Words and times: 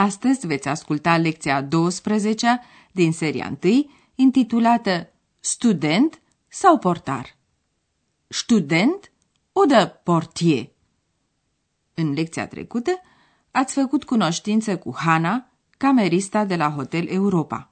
Astăzi 0.00 0.46
veți 0.46 0.68
asculta 0.68 1.16
lecția 1.16 1.60
12 1.62 2.60
din 2.92 3.12
seria 3.12 3.58
1, 3.62 3.90
intitulată 4.14 5.12
Student 5.40 6.20
sau 6.48 6.78
portar? 6.78 7.36
Student 8.28 9.12
oder 9.52 10.00
portier? 10.02 10.70
În 11.94 12.12
lecția 12.12 12.46
trecută 12.46 12.90
ați 13.50 13.74
făcut 13.74 14.04
cunoștință 14.04 14.76
cu 14.78 14.94
Hana, 14.96 15.50
camerista 15.76 16.44
de 16.44 16.56
la 16.56 16.70
Hotel 16.70 17.06
Europa. 17.08 17.70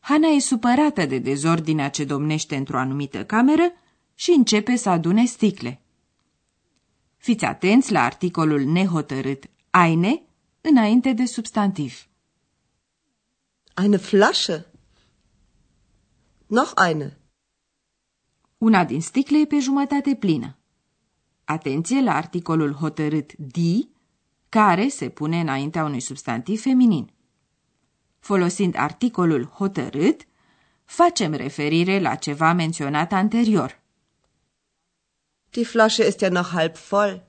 Hana 0.00 0.28
e 0.28 0.38
supărată 0.38 1.06
de 1.06 1.18
dezordinea 1.18 1.90
ce 1.90 2.04
domnește 2.04 2.56
într-o 2.56 2.78
anumită 2.78 3.24
cameră 3.24 3.72
și 4.14 4.30
începe 4.30 4.76
să 4.76 4.88
adune 4.88 5.24
sticle. 5.24 5.80
Fiți 7.16 7.44
atenți 7.44 7.92
la 7.92 8.02
articolul 8.02 8.64
nehotărât 8.64 9.44
eine 9.84 10.20
înainte 10.68 11.12
de 11.12 11.24
substantiv. 11.24 12.06
Eine 13.76 13.96
Flasche. 13.96 14.66
Noch 16.46 16.72
eine. 16.86 17.18
Una 18.58 18.84
din 18.84 19.00
sticle 19.00 19.40
e 19.40 19.46
pe 19.46 19.58
jumătate 19.58 20.14
plină. 20.14 20.56
Atenție 21.44 22.00
la 22.00 22.14
articolul 22.14 22.72
hotărât 22.72 23.32
di, 23.32 23.88
care 24.48 24.88
se 24.88 25.08
pune 25.08 25.40
înaintea 25.40 25.84
unui 25.84 26.00
substantiv 26.00 26.60
feminin. 26.60 27.10
Folosind 28.18 28.74
articolul 28.76 29.44
hotărât, 29.44 30.26
facem 30.84 31.32
referire 31.32 32.00
la 32.00 32.14
ceva 32.14 32.52
menționat 32.52 33.12
anterior. 33.12 33.80
Die 35.50 35.64
Flasche 35.64 36.06
ist 36.06 36.20
ja 36.20 36.28
noch 36.28 36.48
halb 36.48 36.76
voll. 36.76 37.25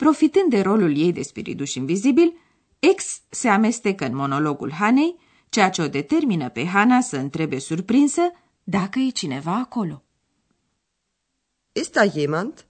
Profitând 0.00 0.50
de 0.50 0.60
rolul 0.60 0.96
ei 0.96 1.12
de 1.12 1.22
spiriduș 1.22 1.74
invizibil, 1.74 2.32
X 2.96 3.22
se 3.28 3.48
amestecă 3.48 4.06
în 4.06 4.14
monologul 4.14 4.72
Hanei, 4.72 5.16
ceea 5.48 5.70
ce 5.70 5.82
o 5.82 5.88
determină 5.88 6.48
pe 6.48 6.66
Hana 6.66 7.00
să 7.00 7.16
întrebe 7.16 7.58
surprinsă 7.58 8.20
dacă 8.62 8.98
e 8.98 9.08
cineva 9.10 9.56
acolo. 9.56 10.02
Ist 11.72 11.92
da 11.92 12.04
jemand? 12.04 12.66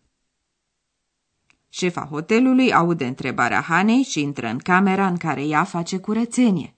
Șefa 1.69 2.05
hotelului 2.05 2.73
aude 2.73 3.06
întrebarea 3.06 3.61
Hanei 3.61 4.03
și 4.03 4.20
intră 4.20 4.47
în 4.47 4.58
camera 4.58 5.06
în 5.06 5.17
care 5.17 5.45
ea 5.45 5.64
face 5.64 5.98
curățenie. 5.98 6.75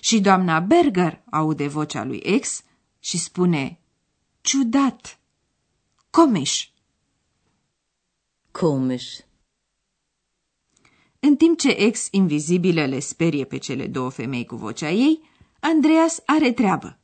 Și 0.00 0.20
doamna 0.20 0.60
Berger 0.60 1.22
aude 1.30 1.68
vocea 1.68 2.04
lui 2.04 2.38
X 2.40 2.64
și 2.98 3.18
spune, 3.18 3.78
ciudat, 4.40 5.18
comiș. 6.10 6.68
Komisch. 8.50 9.30
În 11.24 11.36
timp 11.36 11.58
ce 11.58 11.68
ex 11.68 12.08
invizibilă 12.10 12.86
le 12.86 12.98
sperie 12.98 13.44
pe 13.44 13.56
cele 13.58 13.86
două 13.86 14.10
femei 14.10 14.44
cu 14.44 14.56
vocea 14.56 14.90
ei, 14.90 15.22
Andreas 15.60 16.22
are 16.26 16.52
treabă. 16.52 16.98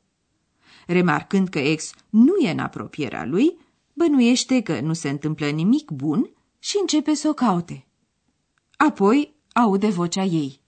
Remarcând 0.86 1.48
că 1.48 1.58
ex 1.58 1.92
nu 2.10 2.36
e 2.36 2.50
în 2.50 2.58
apropierea 2.58 3.24
lui, 3.24 3.58
bănuiește 3.92 4.62
că 4.62 4.80
nu 4.80 4.92
se 4.92 5.08
întâmplă 5.08 5.48
nimic 5.48 5.90
bun 5.90 6.30
și 6.58 6.76
începe 6.80 7.14
să 7.14 7.28
o 7.28 7.32
caute. 7.32 7.86
Apoi 8.76 9.34
aude 9.52 9.88
vocea 9.88 10.22
ei. 10.22 10.60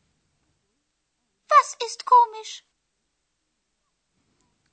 Was 1.50 1.76
ist 1.88 2.02
komisch? 2.02 2.64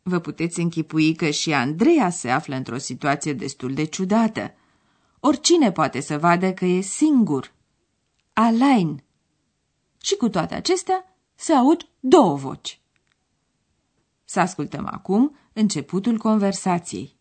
Vă 0.02 0.19
puteți 0.19 0.59
închipui 0.59 1.16
că 1.16 1.29
și 1.29 1.53
Andreea 1.53 2.09
se 2.09 2.29
află 2.29 2.56
într-o 2.56 2.78
situație 2.78 3.34
destul 3.34 3.73
de 3.73 3.84
ciudată. 3.84 4.53
Oricine 5.19 5.72
poate 5.72 6.00
să 6.00 6.18
vadă 6.18 6.53
că 6.53 6.66
e 6.66 6.81
singur, 6.81 7.56
allein. 8.40 9.03
Și 10.02 10.16
cu 10.16 10.30
toate 10.30 10.56
acestea 10.56 11.16
se 11.36 11.53
aud 11.53 11.90
două 12.00 12.36
voci. 12.36 12.81
Să 14.25 14.40
ascultăm 14.40 14.88
acum 14.92 15.38
începutul 15.53 16.18
conversației. 16.18 17.16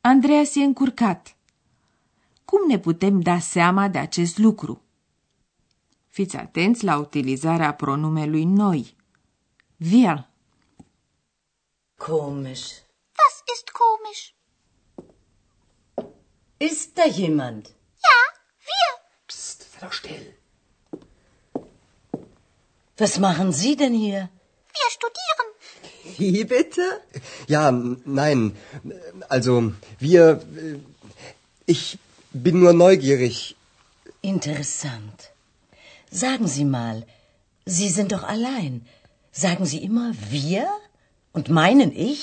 Andreas 0.00 0.54
e 0.54 0.62
încurcat. 0.62 1.36
Cum 2.44 2.68
ne 2.68 2.78
putem 2.78 3.20
da 3.20 3.38
seama 3.38 3.88
de 3.88 3.98
acest 3.98 4.38
lucru? 4.38 4.82
Fiți 6.06 6.36
atenți 6.36 6.84
la 6.84 6.98
utilizarea 6.98 7.74
pronumelui 7.74 8.44
noi. 8.44 8.96
Wir. 9.90 10.28
Komisch. 11.96 12.68
Was 13.18 13.42
ist 13.54 13.70
komisch? 13.70 14.34
Ist 16.56 16.94
da 16.94 17.02
jemand? 17.02 17.75
Doch 19.86 19.92
still. 20.02 20.26
Was 23.02 23.14
machen 23.26 23.48
Sie 23.62 23.74
denn 23.82 23.94
hier? 24.06 24.22
Wir 24.78 24.88
studieren. 24.98 25.48
Wie 26.18 26.44
bitte? 26.44 26.84
Ja, 27.54 27.64
nein. 28.22 28.40
Also, 29.34 29.54
wir. 30.06 30.22
äh, 30.64 30.78
Ich 31.74 31.84
bin 32.44 32.56
nur 32.62 32.72
neugierig. 32.86 33.36
Interessant. 34.34 35.18
Sagen 36.22 36.46
Sie 36.56 36.66
mal, 36.78 36.96
Sie 37.76 37.90
sind 37.96 38.10
doch 38.14 38.24
allein. 38.34 38.74
Sagen 39.44 39.64
Sie 39.70 39.80
immer 39.88 40.08
wir 40.34 40.64
und 41.36 41.46
meinen 41.60 41.90
ich? 42.10 42.22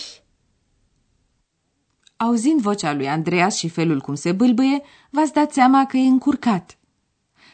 Auzind 2.27 2.61
vocea 2.63 2.93
lui 2.93 3.07
Andreas 3.07 3.55
și 3.57 3.69
felul 3.69 3.99
cum 4.01 4.15
se 4.15 4.31
bâlbâie, 4.31 4.81
v-ați 5.09 5.33
dat 5.33 5.53
seama 5.53 5.85
că 5.85 5.97
e 5.97 6.07
încurcat. 6.15 6.77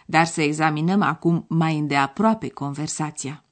Dar 0.09 0.25
să 0.25 0.41
examinăm 0.41 1.01
acum 1.01 1.45
mai 1.47 1.77
îndeaproape 1.77 2.49
conversația. 2.49 3.43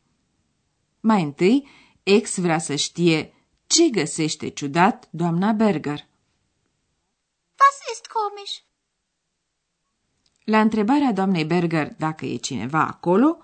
Mai 0.99 1.23
întâi, 1.23 1.67
ex 2.03 2.37
vrea 2.37 2.59
să 2.59 2.75
știe 2.75 3.33
ce 3.67 3.89
găsește 3.89 4.47
ciudat 4.47 5.07
doamna 5.11 5.51
Berger. 5.51 6.07
Was 7.59 7.77
ist 7.93 8.05
komisch? 8.05 8.63
La 10.43 10.61
întrebarea 10.61 11.11
doamnei 11.13 11.45
Berger 11.45 11.93
dacă 11.93 12.25
e 12.25 12.35
cineva 12.35 12.87
acolo, 12.87 13.37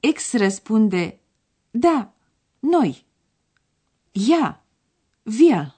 ex 0.00 0.32
răspunde, 0.32 1.20
da, 1.70 2.12
noi. 2.58 3.04
Ja, 4.12 4.64
wir. 5.22 5.74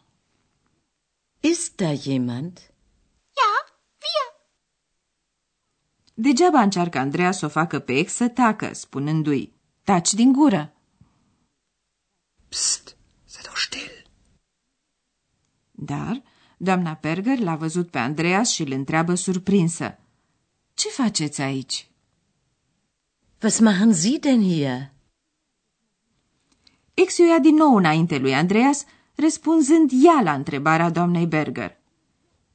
Ist 1.41 1.77
da 1.77 1.95
jemand? 1.95 2.59
Ja, 3.41 3.75
wir. 3.99 4.27
Degeaba 6.19 6.61
încearcă 6.61 6.99
Andreea 6.99 7.31
să 7.31 7.45
o 7.45 7.49
facă 7.49 7.79
pe 7.79 7.99
ex 7.99 8.13
să 8.13 8.29
tacă, 8.29 8.75
spunându-i, 8.75 9.53
taci 9.83 10.15
din 10.15 10.33
gură. 10.33 10.73
Psst, 12.49 12.97
sei 13.25 13.43
doch 13.43 13.57
still. 13.57 14.03
Dar 15.71 16.23
doamna 16.57 16.99
Berger 17.01 17.39
l-a 17.39 17.57
văzut 17.57 17.91
pe 17.91 17.99
Andreas 17.99 18.51
și 18.51 18.63
îl 18.63 18.73
întreabă 18.73 19.15
surprinsă. 19.15 19.99
Ce 20.75 20.89
faceți 20.89 21.41
aici? 21.41 21.91
Was 23.43 23.59
machen 23.59 23.93
Sie 23.93 24.19
denn 24.19 24.43
hier? 24.43 24.93
Ex 26.95 27.19
o 27.19 27.25
ia 27.25 27.39
din 27.39 27.55
nou 27.55 27.77
înainte 27.77 28.19
lui 28.19 28.35
Andreas, 28.35 28.85
răspunzând 29.15 29.91
ea 30.05 30.21
la 30.23 30.33
întrebarea 30.33 30.91
doamnei 30.91 31.27
Berger. 31.27 31.77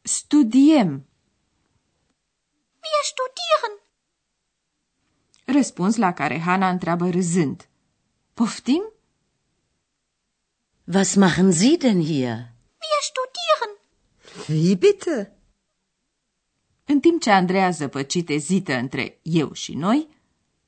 Studiem, 0.01 1.05
Wir 2.91 3.03
studieren. 3.13 3.73
răspuns 5.45 5.95
la 5.95 6.13
care 6.13 6.39
Hana 6.39 6.69
întreabă 6.69 7.09
râzând. 7.09 7.69
Poftim? 8.33 8.83
Was 10.93 11.15
machen 11.15 11.51
Sie 11.51 11.77
denn 11.77 12.01
hier? 12.01 12.35
Wir 12.83 13.01
studieren. 13.11 13.71
Wie 14.47 14.75
bitte? 14.75 15.35
În 16.85 16.99
timp 16.99 17.21
ce 17.21 17.31
Andreea 17.31 17.69
zăpăcit 17.69 18.29
ezită 18.29 18.73
între 18.73 19.19
eu 19.21 19.53
și 19.53 19.73
noi, 19.73 20.07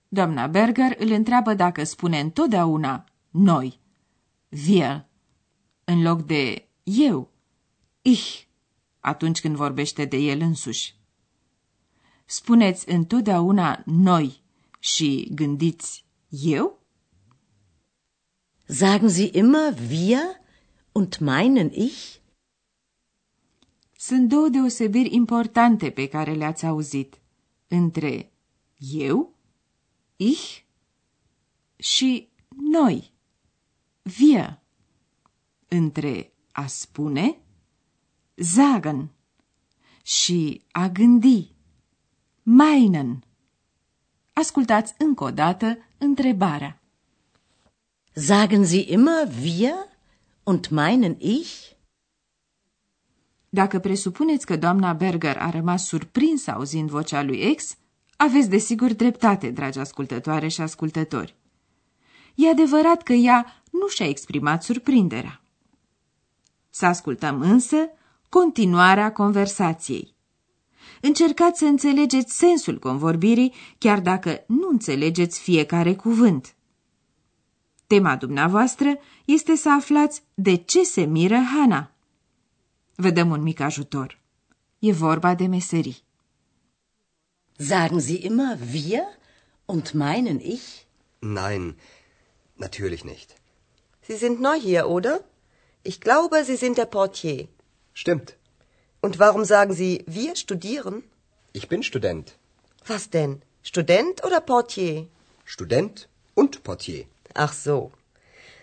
doamna 0.07 0.47
Berger 0.47 0.95
îl 0.99 1.11
întreabă 1.11 1.53
dacă 1.53 1.83
spune 1.83 2.19
întotdeauna 2.19 3.03
noi, 3.29 3.79
wir, 4.67 5.05
în 5.83 6.01
loc 6.01 6.21
de 6.21 6.67
eu, 6.83 7.31
ich, 8.01 8.43
atunci 8.99 9.41
când 9.41 9.55
vorbește 9.55 10.05
de 10.05 10.17
el 10.17 10.41
însuși. 10.41 10.95
Spuneți 12.25 12.89
întotdeauna 12.89 13.83
noi, 13.85 14.41
și 14.79 15.29
gândiți 15.33 16.05
eu? 16.29 16.79
Sagen 18.65 19.09
Sie 19.09 19.29
immer 19.33 19.77
wir 19.89 20.19
und 20.91 21.17
meinen 21.19 21.71
ich? 21.73 22.15
Sunt 23.97 24.29
două 24.29 24.49
deosebiri 24.49 25.13
importante 25.15 25.89
pe 25.89 26.07
care 26.07 26.33
le-ați 26.33 26.65
auzit 26.65 27.21
între 27.67 28.31
eu, 28.77 29.35
ich 30.15 30.61
și 31.75 32.29
noi, 32.49 33.11
wir, 34.19 34.59
între 35.67 36.33
a 36.51 36.67
spune, 36.67 37.37
sagen, 38.35 39.11
și 40.03 40.61
a 40.71 40.87
gândi, 40.87 41.52
meinen. 42.43 43.23
Ascultați 44.33 44.93
încă 44.97 45.23
o 45.23 45.31
dată 45.31 45.77
întrebarea. 45.97 46.81
Sagen 48.13 48.65
Sie 48.65 48.91
immer 48.91 49.27
wir 49.41 49.73
und 50.43 50.67
meinen 50.67 51.15
ich? 51.19 51.71
Dacă 53.49 53.79
presupuneți 53.79 54.45
că 54.45 54.55
doamna 54.55 54.93
Berger 54.93 55.37
a 55.37 55.49
rămas 55.49 55.85
surprinsă 55.85 56.51
auzind 56.51 56.89
vocea 56.89 57.23
lui 57.23 57.55
X, 57.55 57.77
aveți 58.17 58.49
desigur 58.49 58.93
dreptate, 58.93 59.49
dragi 59.49 59.79
ascultătoare 59.79 60.47
și 60.47 60.61
ascultători. 60.61 61.35
E 62.35 62.49
adevărat 62.49 63.03
că 63.03 63.13
ea 63.13 63.63
nu 63.71 63.87
și-a 63.87 64.07
exprimat 64.07 64.63
surprinderea. 64.63 65.41
Să 66.69 66.85
ascultăm 66.85 67.41
însă 67.41 67.77
continuarea 68.29 69.11
conversației. 69.11 70.12
Încercați 71.01 71.59
să 71.59 71.65
înțelegeți 71.65 72.37
sensul 72.37 72.79
convorbirii, 72.79 73.53
chiar 73.77 73.99
dacă 73.99 74.43
nu 74.47 74.67
înțelegeți 74.67 75.39
fiecare 75.39 75.95
cuvânt. 75.95 76.55
Tema 77.87 78.15
dumneavoastră 78.15 78.97
este 79.25 79.55
să 79.55 79.71
aflați 79.71 80.23
de 80.33 80.55
ce 80.55 80.83
se 80.83 81.01
miră 81.01 81.37
Hana. 81.53 81.91
Vă 82.95 83.09
dăm 83.09 83.29
un 83.29 83.41
mic 83.41 83.59
ajutor. 83.59 84.19
E 84.79 84.91
vorba 84.91 85.35
de 85.35 85.45
meserii. 85.45 86.03
Sagen 87.57 87.99
Sie 87.99 88.25
immer 88.25 88.57
wir 88.73 89.03
und 89.65 89.91
meinen 89.93 90.39
ich? 90.39 90.85
Nein, 91.19 91.77
natürlich 92.55 93.03
nicht. 93.03 93.29
Sie 94.05 94.17
sind 94.17 94.39
neu 94.39 94.59
hier, 94.59 94.85
oder? 94.85 95.23
Ich 95.81 95.99
glaube, 95.99 96.43
Sie 96.43 96.55
sind 96.55 96.75
der 96.75 96.85
Portier. 96.85 97.47
Stimmt. 97.91 98.37
Und 99.05 99.19
warum 99.19 99.43
sagen 99.43 99.73
Sie, 99.73 99.93
wir 100.07 100.33
studieren? 100.37 101.03
Ich 101.51 101.67
bin 101.67 101.83
Student. 101.83 102.27
Was 102.87 103.09
denn? 103.09 103.41
Student 103.61 104.23
oder 104.23 104.39
Portier? 104.39 105.07
Student 105.43 106.07
und 106.35 106.63
Portier. 106.63 107.05
Ach 107.33 107.51
so. 107.51 107.91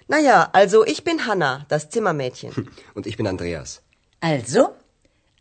Naja, 0.09 0.49
also 0.53 0.79
ich 0.87 1.05
bin 1.05 1.27
Hanna, 1.27 1.67
das 1.69 1.91
Zimmermädchen. 1.91 2.51
Und 2.95 3.07
ich 3.07 3.17
bin 3.19 3.27
Andreas. 3.27 3.83
Also, 4.21 4.75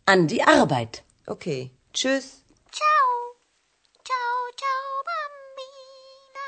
an 0.04 0.26
die 0.28 0.42
Arbeit. 0.42 1.02
Okay. 1.26 1.70
Tschüss. 1.94 2.26
Ciao. 2.78 3.06
Ciao, 4.08 4.36
ciao, 4.60 4.86
bambina. 5.08 6.46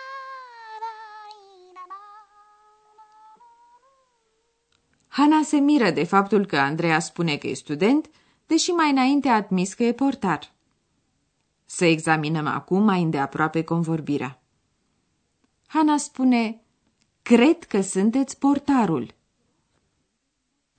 Hana 5.09 5.43
se 5.43 5.57
miră 5.57 5.91
de 5.91 6.05
faptul 6.05 6.47
că 6.47 6.57
Andreea 6.57 7.01
spune 7.01 7.37
că 7.37 7.47
e 7.47 7.55
student, 7.55 8.11
deși 8.53 8.71
mai 8.71 8.91
înainte 8.91 9.29
a 9.29 9.35
admis 9.35 9.75
că 9.75 9.85
e 9.85 9.93
portar. 9.93 10.53
Să 11.65 11.85
examinăm 11.85 12.47
acum 12.47 12.83
mai 12.83 13.03
îndeaproape 13.03 13.65
convorbirea. 13.65 14.43
Hana 15.67 15.97
spune, 15.97 16.63
cred 17.23 17.65
că 17.65 17.81
sunteți 17.81 18.39
portarul. 18.39 19.15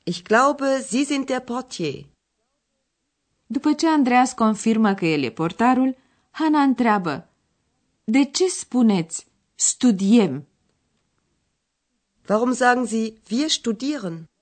Ich 0.03 0.21
glaube, 0.21 0.81
Sie 0.81 1.03
sind 1.03 1.25
der 1.25 1.39
Portier. 1.39 2.05
După 3.45 3.73
ce 3.73 3.87
Andreas 3.87 4.33
confirmă 4.33 4.93
că 4.93 5.05
el 5.05 5.23
e 5.23 5.31
portarul, 5.31 5.97
Hana 6.31 6.61
întreabă, 6.61 7.29
de 8.03 8.23
ce 8.23 8.47
spuneți 8.47 9.27
studiem? 9.55 10.47
Warum 12.29 12.53
sagen 12.53 12.85
Sie, 12.85 13.13
wir 13.31 13.49
studieren? 13.49 14.32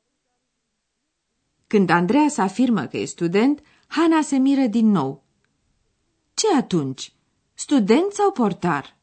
Când 1.72 1.90
Andreas 1.90 2.38
afirmă 2.38 2.86
că 2.86 2.98
e 2.98 3.06
student, 3.06 3.62
Hana 3.88 4.22
se 4.22 4.38
miră 4.38 4.66
din 4.66 4.88
nou. 4.88 5.24
Ce 6.34 6.56
atunci? 6.56 7.14
Student 7.54 8.12
sau 8.12 8.32
portar? 8.32 8.98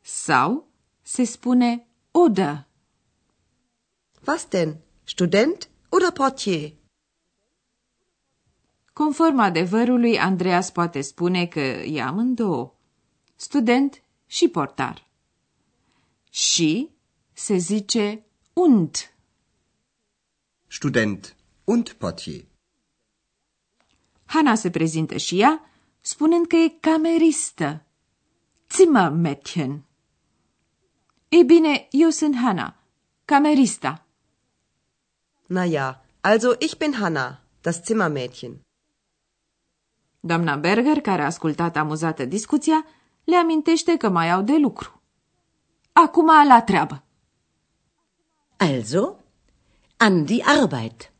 Sau 0.00 0.68
se 1.02 1.24
spune 1.24 1.86
oder. 2.10 2.66
Was 4.26 4.46
denn? 4.48 4.76
Student 5.04 5.68
oder 5.88 6.10
Portier? 6.10 6.72
Conform 8.92 9.38
adevărului, 9.38 10.18
Andreas 10.18 10.70
poate 10.70 11.00
spune 11.00 11.46
că 11.46 11.60
e 11.60 12.02
amândouă, 12.02 12.74
student 13.36 14.02
și 14.26 14.48
portar. 14.48 15.08
Și 16.30 16.90
se 17.32 17.56
zice 17.56 18.24
und. 18.52 19.13
Student 20.78 21.36
und 21.64 21.92
Portier. 21.92 22.44
Hana 24.24 24.54
se 24.54 24.70
prezintă 24.70 25.16
și 25.16 25.40
ea, 25.40 25.70
spunând 26.00 26.46
că 26.46 26.56
e 26.56 26.68
cameristă, 26.80 27.84
Zimmermädchen. 28.70 29.82
Ei 31.28 31.44
bine, 31.44 31.88
eu 31.90 32.08
sunt 32.08 32.36
Hana, 32.36 32.76
camerista. 33.24 34.06
Naja, 35.46 36.04
also 36.20 36.52
ich 36.58 36.76
bin 36.76 36.92
Hanna, 36.92 37.42
das 37.60 37.82
Zimmermädchen. 37.82 38.60
Doamna 40.20 40.56
Berger, 40.56 41.00
care 41.00 41.22
a 41.22 41.24
ascultat 41.24 41.76
amuzată 41.76 42.24
discuția, 42.24 42.86
le 43.24 43.36
amintește 43.36 43.96
că 43.96 44.08
mai 44.08 44.30
au 44.30 44.42
de 44.42 44.56
lucru. 44.56 45.02
Acum 45.92 46.26
la 46.26 46.62
treabă. 46.62 47.04
Also, 48.56 49.23
an 49.96 50.24
die 50.24 50.42
Arbeit. 50.42 51.12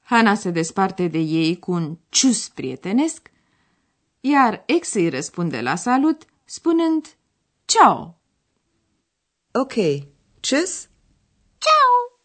Hana 0.00 0.34
se 0.34 0.50
desparte 0.50 1.08
de 1.08 1.18
ei 1.18 1.58
cu 1.58 1.72
un 1.72 1.98
cius 2.08 2.48
prietenesc, 2.48 3.30
iar 4.20 4.62
ex 4.66 4.94
îi 4.94 5.08
răspunde 5.08 5.60
la 5.60 5.74
salut, 5.76 6.24
spunând 6.44 7.16
Ciao! 7.64 8.20
Okay. 9.52 10.08
Tschüss. 10.40 10.88
Ciao. 11.58 12.20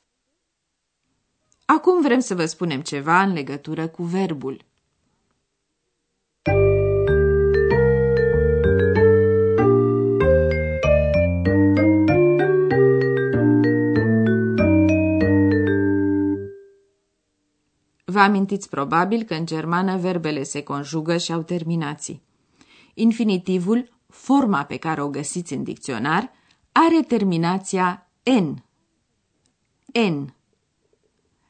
Acum 1.66 2.02
vrem 2.02 2.20
să 2.20 2.36
vă 2.36 2.46
spunem 2.46 2.82
ceva 2.82 3.22
în 3.22 3.34
legătură 3.34 3.88
cu 3.88 4.04
verbul. 4.04 4.66
Amintiți 18.22 18.70
probabil 18.70 19.24
că 19.24 19.34
în 19.34 19.46
germană 19.46 19.98
verbele 19.98 20.44
se 20.44 20.64
conjugă 20.64 21.18
și 21.18 21.32
au 21.32 21.42
terminații. 21.42 22.22
Infinitivul, 22.94 23.90
forma 24.08 24.64
pe 24.64 24.78
care 24.78 25.02
o 25.02 25.10
găsiți 25.10 25.54
în 25.54 25.64
dicționar, 25.64 26.32
are 26.72 27.02
terminația 27.08 28.10
n. 28.24 28.64
N. 30.00 30.36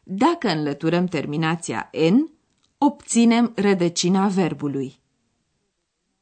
Dacă 0.04 0.48
înlăturăm 0.50 1.06
terminația 1.06 1.90
n, 2.12 2.30
obținem 2.78 3.51
rădăcina 3.56 4.28
verbului. 4.28 5.00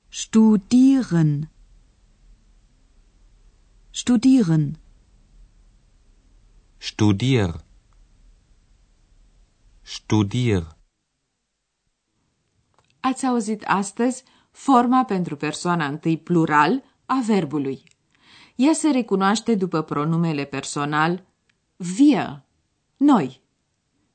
Studieren. 0.10 1.50
Studieren. 3.90 4.80
Studier. 6.78 7.68
Studier. 9.92 10.78
Ați 13.00 13.26
auzit 13.26 13.64
astăzi 13.64 14.24
forma 14.52 15.06
pentru 15.06 15.36
persoana 15.36 15.86
întâi 15.86 16.18
plural 16.18 16.84
a 17.06 17.22
verbului. 17.26 17.84
Ea 18.56 18.74
se 18.74 18.90
recunoaște 18.90 19.56
după 19.56 19.82
pronumele 19.82 20.46
personal 20.46 21.26
wir, 22.00 22.46
noi, 22.98 23.42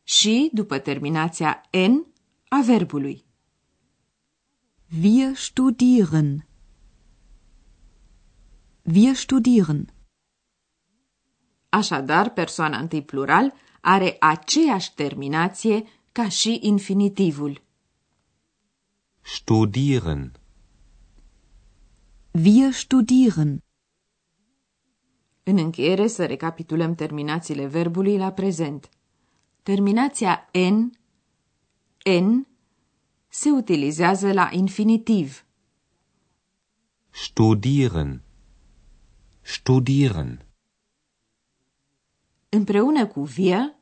și 0.02 0.50
după 0.52 0.78
terminația 0.78 1.60
n 1.70 2.06
a 2.48 2.60
verbului. 2.64 3.24
Wir 5.02 5.34
studieren. 5.34 6.46
Wir 8.94 9.14
studieren. 9.14 9.94
Așadar, 11.68 12.30
persoana 12.32 12.78
întâi 12.78 13.02
plural 13.02 13.54
are 13.86 14.16
aceeași 14.20 14.94
terminație 14.94 15.84
ca 16.12 16.28
și 16.28 16.58
infinitivul. 16.62 17.62
Studieren. 19.20 20.32
Wir 22.44 22.72
studieren. 22.72 23.62
În 25.42 25.58
încheiere 25.58 26.06
să 26.06 26.26
recapitulăm 26.26 26.94
terminațiile 26.94 27.66
verbului 27.66 28.16
la 28.16 28.32
prezent. 28.32 28.88
Terminația 29.62 30.50
n, 30.52 30.90
n, 32.10 32.46
se 33.28 33.50
utilizează 33.50 34.32
la 34.32 34.48
infinitiv. 34.52 35.44
Studieren. 37.10 38.22
Studieren. 39.40 40.43
Împreună 42.54 43.06
cu 43.06 43.28
wir, 43.36 43.74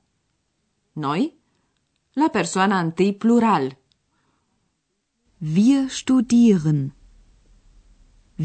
noi, 0.92 1.36
la 2.12 2.28
persoana 2.28 2.78
întâi 2.78 3.14
plural. 3.14 3.78
Wir 5.54 5.88
studieren. 5.88 6.94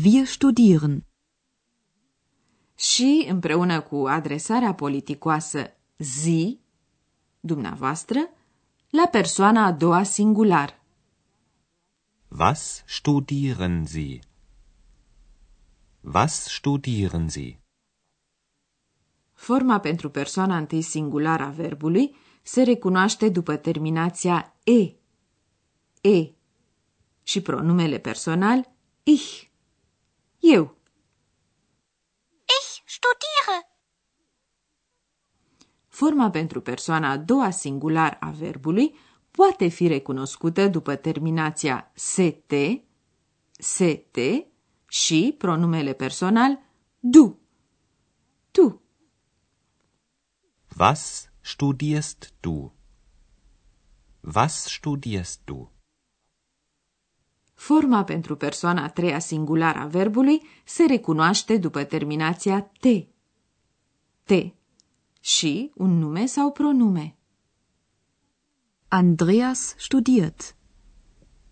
Wir 0.04 0.26
studieren. 0.26 1.06
Și 2.76 3.26
împreună 3.30 3.82
cu 3.82 3.96
adresarea 4.08 4.74
politicoasă 4.74 5.74
zi, 5.98 6.60
dumneavoastră, 7.40 8.30
la 8.90 9.08
persoana 9.12 9.66
a 9.66 9.72
doua 9.72 10.04
singular. 10.04 10.84
Was 12.28 12.84
studieren 12.88 13.86
Sie? 13.86 14.20
Was 16.02 16.48
studieren 16.48 17.30
Sie? 17.30 17.60
Forma 19.38 19.80
pentru 19.80 20.10
persoana 20.10 20.58
întâi 20.58 20.82
singular 20.82 21.42
a 21.42 21.50
verbului 21.50 22.16
se 22.42 22.64
recunoaște 22.64 23.30
după 23.30 23.56
terminația 23.56 24.56
e, 24.64 24.82
e 26.10 26.32
și 27.24 27.42
pronumele 27.42 27.98
personal 27.98 28.72
ich, 29.04 29.44
eu. 30.40 30.78
Ich 32.46 32.84
studiere. 32.86 33.72
Forma 35.88 36.30
pentru 36.30 36.62
persoana 36.62 37.10
a 37.10 37.18
doua 37.18 37.50
singular 37.50 38.18
a 38.20 38.30
verbului 38.30 38.96
poate 39.32 39.68
fi 39.68 39.88
recunoscută 39.88 40.68
după 40.68 40.96
terminația 40.96 41.92
st, 41.94 42.54
st 43.52 44.18
și 44.88 45.36
pronumele 45.38 45.94
personal 45.94 46.60
du, 47.00 47.40
tu. 48.52 48.87
Was 50.80 51.30
studierst 51.42 52.34
du? 52.42 52.72
Was 54.22 54.66
studierst 54.66 55.42
du? 55.46 55.72
Forma 57.54 58.04
pentru 58.04 58.36
persoana 58.36 58.84
a 58.84 58.90
treia 58.90 59.20
singular 59.20 59.76
a 59.76 59.86
verbului 59.86 60.42
se 60.66 60.86
recunoaște 60.86 61.58
după 61.58 61.84
terminația 61.84 62.72
te, 62.80 63.06
te 64.24 64.52
și 65.20 65.72
un 65.76 65.98
nume 65.98 66.26
sau 66.26 66.52
pronume. 66.52 67.18
Andreas 68.88 69.76
studiert. 69.78 70.56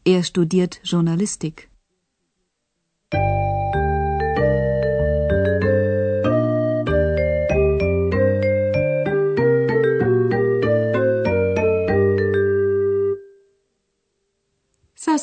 Er 0.01 0.23
studiert 0.23 0.79
Journalistik. 0.83 1.69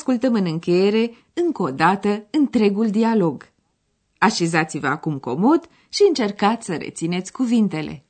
Ascultăm 0.02 0.34
în 0.34 0.46
încheiere, 0.46 1.14
încă 1.32 1.62
o 1.62 1.70
dată, 1.70 2.26
întregul 2.30 2.90
dialog. 2.90 3.48
Așezați-vă 4.18 4.86
acum 4.86 5.18
comod 5.18 5.68
și 5.88 6.04
încercați 6.08 6.66
să 6.66 6.74
rețineți 6.74 7.32
cuvintele. 7.32 8.04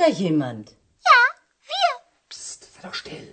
Da 0.00 0.08
jemand? 0.08 0.66
Ja, 1.10 1.20
wir. 1.70 1.90
Psst, 2.30 2.60
sei 2.74 2.80
doch 2.88 2.94
still. 2.94 3.28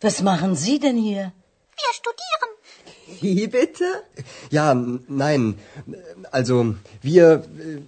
Was 0.00 0.16
machen 0.22 0.56
Sie 0.56 0.78
denn 0.84 0.96
hier? 1.08 1.32
Wir 1.80 1.92
studieren. 2.00 2.50
Wie 3.20 3.46
bitte? 3.46 3.84
Ja, 4.50 4.74
nein. 5.24 5.58
Also, 6.30 6.74
wir. 7.02 7.26
äh, 7.58 7.80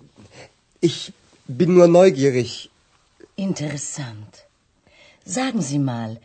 Ich 0.80 1.12
bin 1.61 1.71
nur 1.75 1.88
neugierig. 1.88 2.71
Interessant. 3.37 4.33
Sagen 5.25 5.61
Sie 5.68 5.78
mal, 5.92 6.21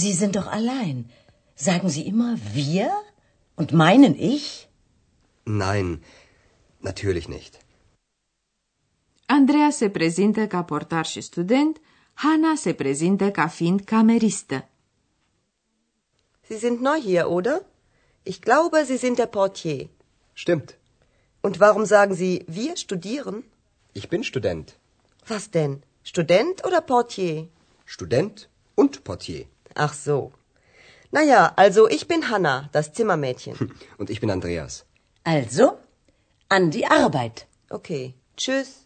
Sie 0.00 0.12
sind 0.20 0.36
doch 0.36 0.48
allein. 0.58 1.10
Sagen 1.68 1.88
Sie 1.88 2.04
immer 2.12 2.36
wir 2.52 2.90
und 3.60 3.72
meinen 3.72 4.14
ich? 4.34 4.68
Nein, 5.46 5.88
natürlich 6.80 7.26
nicht. 7.36 7.58
Andreea 9.26 9.70
se 9.70 9.90
prezintă 9.90 10.46
ca 10.46 10.64
portar 10.64 11.06
și 11.06 11.20
student, 11.20 11.80
Hana 12.14 12.54
se 12.54 12.72
prezintă 12.72 13.30
ca 13.30 13.46
fiind 13.46 13.80
cameristă. 13.80 14.68
Sie 16.46 16.58
sind 16.58 16.78
neu 16.80 17.00
hier, 17.00 17.24
oder? 17.26 17.62
Ich 18.22 18.40
glaube, 18.40 18.84
Sie 18.84 18.96
sind 18.96 19.16
der 19.16 19.26
Portier. 19.26 19.88
Stimmt. 20.32 20.78
Und 21.40 21.56
warum 21.58 21.84
sagen 21.84 22.14
Sie, 22.14 22.44
wir 22.46 22.74
studieren? 22.76 23.44
Ich 23.92 24.08
bin 24.08 24.22
Student. 24.22 24.76
Was 25.28 25.50
denn? 25.50 25.82
Student 26.02 26.64
oder 26.64 26.80
Portier? 26.80 27.48
Student 27.84 28.48
und 28.74 29.02
Portier. 29.02 29.46
Ach 29.74 29.94
so. 29.94 30.32
Naja, 31.10 31.52
also 31.56 31.88
ich 31.88 32.06
bin 32.06 32.28
Hanna, 32.30 32.68
das 32.72 32.92
Zimmermädchen. 32.92 33.54
Und 33.98 34.10
ich 34.10 34.20
bin 34.20 34.30
Andreas. 34.30 34.84
Also, 35.24 35.78
an 36.48 36.70
die 36.70 36.86
Arbeit. 36.86 37.46
Okay, 37.70 38.14
tschüss. 38.36 38.85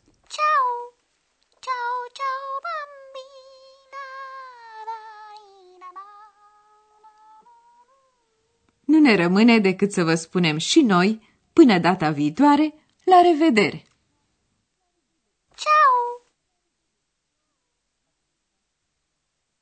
Ne 9.10 9.22
rămâne 9.22 9.58
decât 9.58 9.92
să 9.92 10.04
vă 10.04 10.14
spunem 10.14 10.56
și 10.56 10.80
noi, 10.80 11.20
până 11.52 11.78
data 11.78 12.10
viitoare, 12.10 12.74
la 13.04 13.20
revedere! 13.30 13.84
Ciao. 15.54 16.30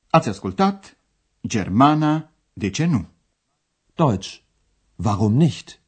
Ați 0.09 0.29
ascultat 0.29 0.97
Germana, 1.47 2.31
de 2.53 2.69
ce 2.69 2.85
nu? 2.85 3.07
Deutsch. 3.95 4.37
Warum 4.95 5.33
nicht? 5.33 5.79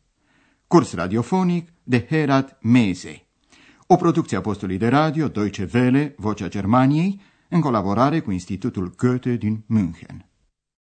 Curs 0.68 0.94
radiofonic 0.94 1.70
de 1.84 2.06
Herat 2.10 2.58
Mese. 2.62 3.26
O 3.88 3.96
producție 3.96 4.38
a 4.38 4.42
postului 4.42 4.78
de 4.78 4.88
radio 4.88 5.28
Deutsche 5.28 5.70
Welle, 5.74 6.16
Vocea 6.18 6.48
Germaniei, 6.48 7.22
în 7.50 7.62
colaborare 7.62 8.20
cu 8.20 8.32
Institutul 8.32 8.94
Goethe 8.96 9.36
din 9.36 9.64
München. 9.66 10.31